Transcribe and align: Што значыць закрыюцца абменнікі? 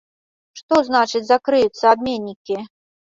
Што 0.61 0.79
значыць 0.87 1.21
закрыюцца 1.27 1.85
абменнікі? 1.93 2.57